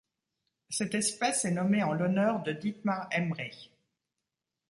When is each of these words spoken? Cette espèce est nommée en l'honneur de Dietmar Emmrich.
Cette 0.71 0.95
espèce 0.95 1.45
est 1.45 1.51
nommée 1.51 1.83
en 1.83 1.93
l'honneur 1.93 2.41
de 2.41 2.53
Dietmar 2.53 3.07
Emmrich. 3.15 3.69